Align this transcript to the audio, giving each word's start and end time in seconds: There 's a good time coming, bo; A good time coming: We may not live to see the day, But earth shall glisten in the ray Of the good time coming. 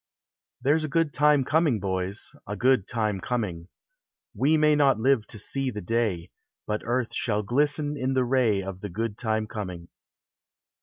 There 0.63 0.79
's 0.79 0.83
a 0.83 0.87
good 0.87 1.13
time 1.13 1.43
coming, 1.45 1.79
bo; 1.79 1.99
A 2.47 2.55
good 2.57 2.87
time 2.87 3.19
coming: 3.21 3.67
We 4.33 4.57
may 4.57 4.75
not 4.75 4.99
live 4.99 5.27
to 5.27 5.37
see 5.37 5.69
the 5.69 5.79
day, 5.79 6.31
But 6.65 6.81
earth 6.85 7.13
shall 7.13 7.43
glisten 7.43 7.95
in 7.95 8.15
the 8.15 8.25
ray 8.25 8.63
Of 8.63 8.81
the 8.81 8.89
good 8.89 9.15
time 9.15 9.45
coming. 9.45 9.89